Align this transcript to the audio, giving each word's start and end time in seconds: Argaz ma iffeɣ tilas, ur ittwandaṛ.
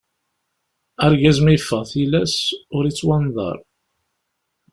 Argaz 1.05 1.37
ma 1.41 1.51
iffeɣ 1.57 1.83
tilas, 1.91 2.35
ur 2.75 2.83
ittwandaṛ. 2.85 3.57